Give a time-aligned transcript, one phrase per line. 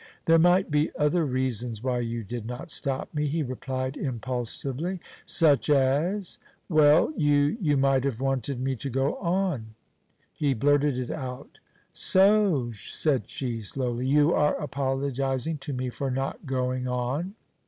[0.25, 4.99] "There might be other reasons why you did not stop me," he replied impulsively.
[5.27, 9.75] "Such as?" "Well, you you might have wanted me to go on."
[10.33, 11.59] He blurted it out.
[11.91, 17.35] "So," said she slowly, "you are apologizing to me for not going on?"